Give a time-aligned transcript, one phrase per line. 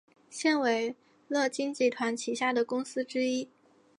[0.31, 0.95] 现为
[1.27, 3.47] 乐金集团旗下的公司之一。